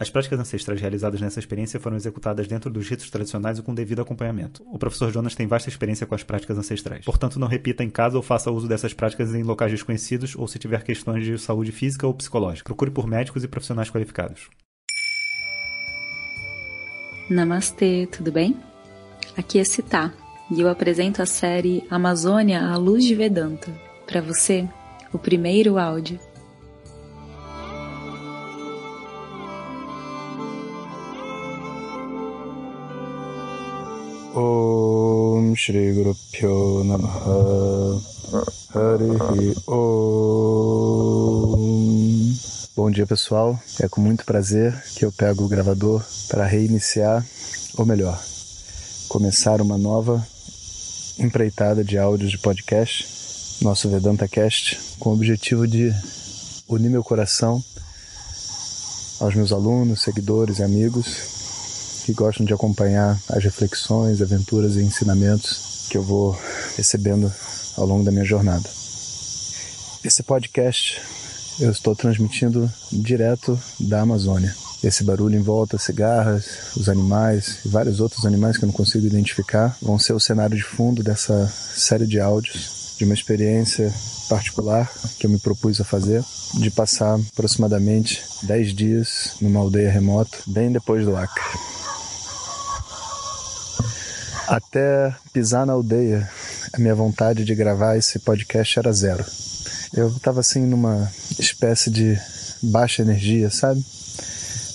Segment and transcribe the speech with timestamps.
[0.00, 4.00] As práticas ancestrais realizadas nessa experiência foram executadas dentro dos ritos tradicionais e com devido
[4.00, 4.64] acompanhamento.
[4.72, 7.04] O professor Jonas tem vasta experiência com as práticas ancestrais.
[7.04, 10.58] Portanto, não repita em casa ou faça uso dessas práticas em locais desconhecidos ou se
[10.58, 12.64] tiver questões de saúde física ou psicológica.
[12.64, 14.48] Procure por médicos e profissionais qualificados.
[17.28, 18.56] Namastê, tudo bem?
[19.36, 20.14] Aqui é Citá
[20.50, 23.70] e eu apresento a série Amazônia à Luz de Vedanta.
[24.06, 24.66] Para você,
[25.12, 26.18] o primeiro áudio.
[34.32, 38.00] Guru Pyo Namaha
[38.72, 40.30] Harihi Om
[42.76, 47.26] Bom dia pessoal, é com muito prazer que eu pego o gravador para reiniciar,
[47.76, 48.22] ou melhor,
[49.08, 50.24] começar uma nova
[51.18, 53.08] empreitada de áudios de podcast,
[53.62, 55.92] nosso Vedanta Cast, com o objetivo de
[56.68, 57.62] unir meu coração
[59.20, 61.39] aos meus alunos, seguidores e amigos
[62.04, 66.38] que gostam de acompanhar as reflexões, aventuras e ensinamentos que eu vou
[66.76, 67.32] recebendo
[67.76, 68.68] ao longo da minha jornada.
[70.04, 71.00] Esse podcast
[71.60, 74.54] eu estou transmitindo direto da Amazônia.
[74.82, 79.06] Esse barulho em volta, cigarras, os animais e vários outros animais que eu não consigo
[79.06, 83.92] identificar vão ser o cenário de fundo dessa série de áudios de uma experiência
[84.28, 86.22] particular que eu me propus a fazer,
[86.54, 91.79] de passar aproximadamente 10 dias numa aldeia remota, bem depois do Acre.
[94.50, 96.28] Até pisar na aldeia,
[96.72, 99.24] a minha vontade de gravar esse podcast era zero.
[99.94, 102.18] Eu estava assim numa espécie de
[102.60, 103.80] baixa energia, sabe?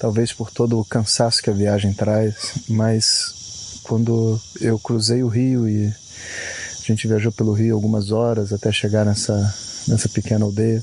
[0.00, 2.34] Talvez por todo o cansaço que a viagem traz,
[2.68, 8.72] mas quando eu cruzei o rio e a gente viajou pelo rio algumas horas até
[8.72, 9.54] chegar nessa,
[9.86, 10.82] nessa pequena aldeia,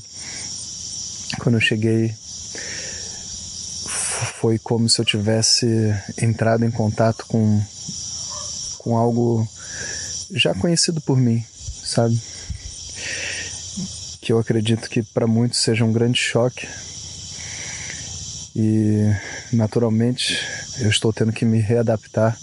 [1.40, 2.14] quando eu cheguei
[4.40, 5.66] foi como se eu tivesse
[6.22, 7.62] entrado em contato com
[8.78, 9.46] com algo
[10.30, 11.44] já conhecido por mim,
[11.84, 12.18] sabe?
[14.20, 16.66] Que eu acredito que para muitos seja um grande choque.
[18.54, 19.14] E
[19.52, 20.38] naturalmente
[20.80, 22.36] eu estou tendo que me readaptar,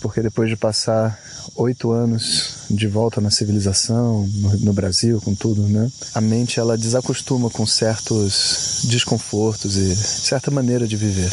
[0.00, 1.18] porque depois de passar
[1.56, 5.90] oito anos de volta na civilização, no, no, Brasil, com tudo, né?
[6.14, 11.30] A mente ela desacostuma com certos desconfortos e certa maneira de viver.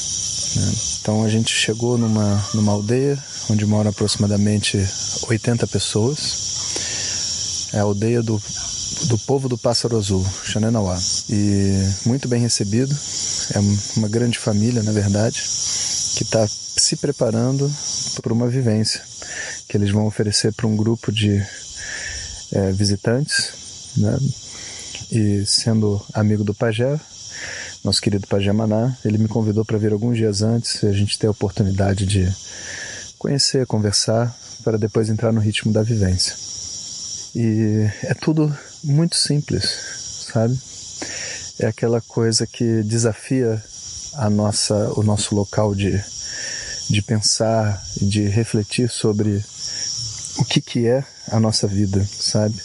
[0.55, 0.73] Né?
[1.01, 4.77] Então a gente chegou numa, numa aldeia onde moram aproximadamente
[5.27, 7.69] 80 pessoas.
[7.73, 8.41] É a aldeia do,
[9.07, 10.97] do povo do Pássaro Azul, Xanenauá.
[11.29, 12.95] E muito bem recebido.
[13.53, 13.59] É
[13.97, 15.41] uma grande família, na verdade,
[16.15, 17.71] que está se preparando
[18.21, 19.01] para uma vivência
[19.69, 21.45] que eles vão oferecer para um grupo de
[22.51, 23.51] é, visitantes,
[23.95, 24.17] né?
[25.11, 26.99] E sendo amigo do pajé,
[27.83, 31.17] nosso querido pajé Maná, ele me convidou para vir alguns dias antes e a gente
[31.17, 32.27] ter a oportunidade de
[33.17, 36.35] conhecer, conversar, para depois entrar no ritmo da vivência.
[37.35, 39.63] E é tudo muito simples,
[40.31, 40.59] sabe?
[41.59, 43.61] É aquela coisa que desafia
[44.13, 46.01] a nossa, o nosso local de,
[46.89, 49.43] de pensar, de refletir sobre
[50.37, 52.55] o que, que é a nossa vida, sabe?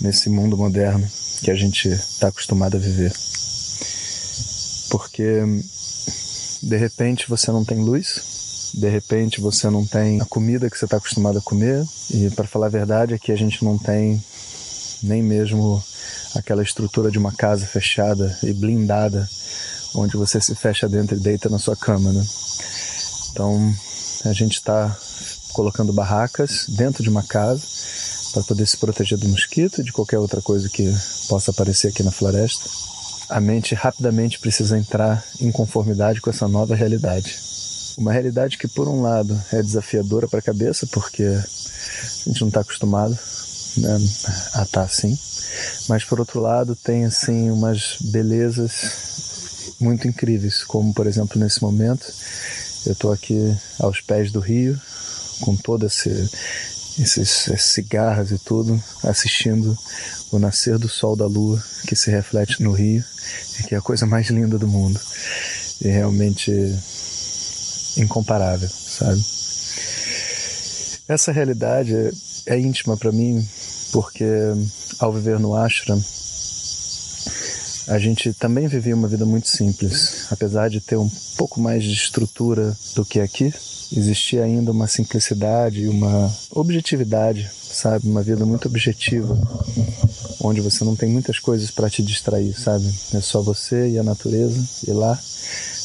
[0.00, 1.06] Nesse mundo moderno
[1.42, 3.12] que a gente está acostumado a viver.
[4.90, 5.42] Porque
[6.62, 10.84] de repente você não tem luz, de repente você não tem a comida que você
[10.84, 11.84] está acostumado a comer.
[12.10, 14.22] E para falar a verdade, aqui a gente não tem
[15.02, 15.82] nem mesmo
[16.34, 19.28] aquela estrutura de uma casa fechada e blindada,
[19.94, 22.24] onde você se fecha dentro e deita na sua cama, né?
[23.32, 23.74] Então
[24.24, 24.96] a gente está
[25.52, 27.62] colocando barracas dentro de uma casa
[28.32, 30.92] para poder se proteger do mosquito e de qualquer outra coisa que
[31.28, 32.68] possa aparecer aqui na floresta.
[33.30, 37.38] A mente rapidamente precisa entrar em conformidade com essa nova realidade.
[37.96, 42.48] Uma realidade que, por um lado, é desafiadora para a cabeça, porque a gente não
[42.48, 43.16] está acostumado
[43.76, 43.94] né,
[44.54, 45.16] a estar tá assim,
[45.88, 52.06] mas, por outro lado, tem assim umas belezas muito incríveis, como, por exemplo, nesse momento,
[52.86, 54.80] eu estou aqui aos pés do rio,
[55.40, 56.30] com todo esse,
[56.98, 57.78] esses, esses
[58.30, 59.76] e tudo, assistindo
[60.30, 63.04] o nascer do sol da lua que se reflete no rio,
[63.58, 65.00] e que é a coisa mais linda do mundo.
[65.80, 66.52] E realmente
[67.96, 69.24] incomparável, sabe?
[71.08, 72.10] Essa realidade é,
[72.46, 73.46] é íntima para mim
[73.92, 74.24] porque
[75.00, 76.00] ao viver no ashram
[77.88, 81.92] a gente também vivia uma vida muito simples, apesar de ter um pouco mais de
[81.92, 83.52] estrutura do que aqui.
[83.92, 89.36] Existia ainda uma simplicidade, uma objetividade, sabe, uma vida muito objetiva,
[90.40, 92.86] onde você não tem muitas coisas para te distrair, sabe?
[93.14, 95.18] É só você e a natureza e lá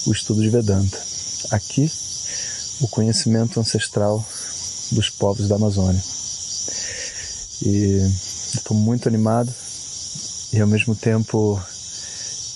[0.05, 0.97] o estudo de Vedanta.
[1.49, 1.89] Aqui,
[2.81, 4.23] o conhecimento ancestral
[4.91, 6.01] dos povos da Amazônia.
[7.63, 8.01] E
[8.53, 9.51] estou muito animado
[10.53, 11.59] e ao mesmo tempo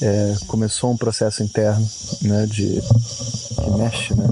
[0.01, 1.89] é, começou um processo interno
[2.21, 2.81] né, de
[3.55, 4.25] que mexe, né?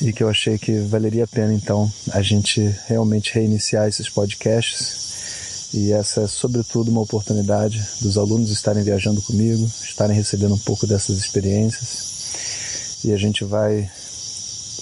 [0.00, 5.70] E que eu achei que valeria a pena então a gente realmente reiniciar esses podcasts.
[5.74, 10.86] E essa é sobretudo uma oportunidade dos alunos estarem viajando comigo, estarem recebendo um pouco
[10.86, 13.04] dessas experiências.
[13.04, 13.90] E a gente vai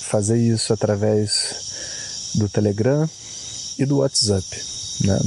[0.03, 1.67] fazer isso através
[2.35, 3.09] do Telegram
[3.79, 4.47] e do WhatsApp,
[5.05, 5.19] né?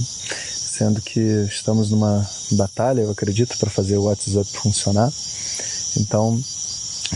[0.80, 5.12] Sendo que estamos numa batalha, eu acredito, para fazer o WhatsApp funcionar.
[5.98, 6.42] Então,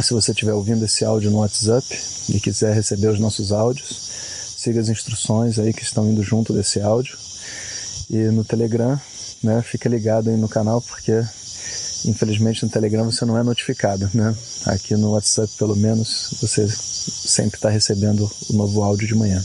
[0.02, 1.86] se você estiver ouvindo esse áudio no WhatsApp
[2.30, 3.88] e quiser receber os nossos áudios,
[4.58, 7.18] siga as instruções aí que estão indo junto desse áudio.
[8.10, 9.00] E no Telegram,
[9.42, 11.24] né, fica ligado aí no canal porque
[12.06, 14.36] infelizmente no Telegram você não é notificado, né?
[14.66, 19.42] Aqui no WhatsApp, pelo menos, você sempre está recebendo o novo áudio de manhã.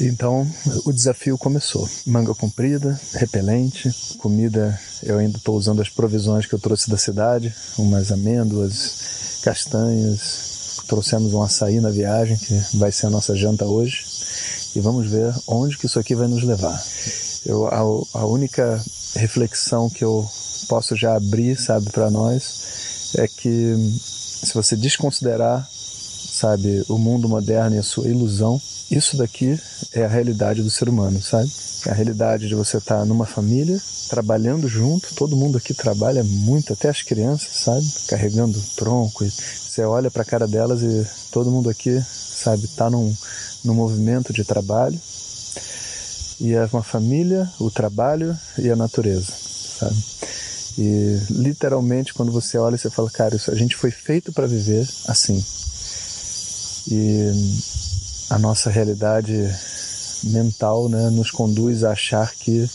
[0.00, 0.50] Então
[0.84, 1.88] o desafio começou.
[2.06, 4.78] Manga comprida, repelente, comida.
[5.02, 8.94] Eu ainda estou usando as provisões que eu trouxe da cidade, umas amêndoas,
[9.42, 10.50] castanhas.
[10.86, 14.04] Trouxemos um açaí na viagem, que vai ser a nossa janta hoje.
[14.74, 16.82] E vamos ver onde que isso aqui vai nos levar.
[17.44, 17.78] Eu, a,
[18.20, 18.82] a única
[19.14, 20.28] reflexão que eu
[20.68, 23.74] posso já abrir, sabe, para nós, é que
[24.42, 25.68] se você desconsiderar,
[26.32, 29.58] sabe, o mundo moderno e a sua ilusão, isso daqui
[29.92, 31.50] é a realidade do ser humano, sabe?
[31.86, 36.24] É a realidade de você estar tá numa família, trabalhando junto, todo mundo aqui trabalha
[36.24, 37.86] muito, até as crianças, sabe?
[38.08, 39.24] Carregando tronco.
[39.24, 43.14] você olha para a cara delas e todo mundo aqui, sabe, está num,
[43.64, 44.98] num movimento de trabalho.
[46.40, 49.32] E é uma família, o trabalho e a natureza,
[49.78, 49.96] sabe?
[50.78, 54.88] E literalmente quando você olha, você fala, cara, isso, a gente foi feito para viver
[55.06, 55.42] assim.
[56.88, 57.30] E
[58.30, 59.32] a nossa realidade
[60.24, 62.68] mental né, nos conduz a achar que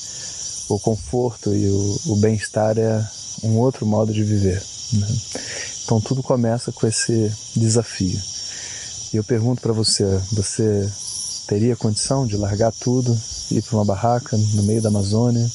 [0.69, 3.05] o conforto e o, o bem-estar é
[3.43, 4.61] um outro modo de viver.
[4.93, 5.07] Né?
[5.83, 8.19] Então tudo começa com esse desafio.
[9.13, 10.89] E eu pergunto para você: você
[11.47, 13.17] teria condição de largar tudo,
[13.49, 15.49] ir para uma barraca no meio da Amazônia,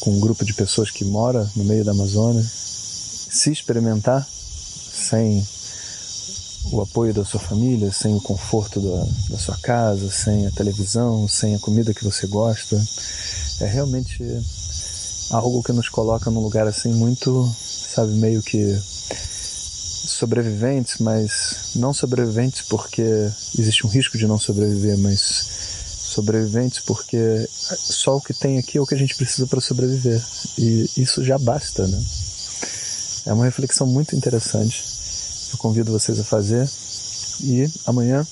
[0.00, 5.46] com um grupo de pessoas que mora no meio da Amazônia, se experimentar sem
[6.72, 11.26] o apoio da sua família, sem o conforto da, da sua casa, sem a televisão,
[11.26, 12.80] sem a comida que você gosta.
[13.60, 14.22] É realmente
[15.30, 18.78] algo que nos coloca num lugar assim muito, sabe, meio que
[20.08, 23.02] sobreviventes, mas não sobreviventes porque
[23.58, 28.80] existe um risco de não sobreviver, mas sobreviventes porque só o que tem aqui é
[28.80, 30.22] o que a gente precisa para sobreviver.
[30.58, 32.02] E isso já basta, né?
[33.26, 34.97] É uma reflexão muito interessante
[35.52, 36.68] eu convido vocês a fazer
[37.42, 38.26] e amanhã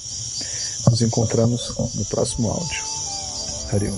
[0.90, 2.82] nos encontramos no próximo áudio.
[3.72, 3.96] Hariom.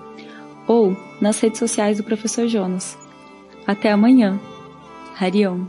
[0.67, 2.97] ou nas redes sociais do Professor Jonas.
[3.65, 4.39] Até amanhã.
[5.19, 5.65] Hariom.